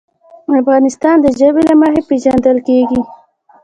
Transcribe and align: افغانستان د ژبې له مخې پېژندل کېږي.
افغانستان 0.61 1.15
د 1.21 1.27
ژبې 1.39 1.61
له 1.69 1.75
مخې 1.81 2.01
پېژندل 2.09 2.57
کېږي. 2.67 3.01